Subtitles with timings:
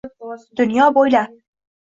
[0.61, 1.37] Dunyo bo’ylab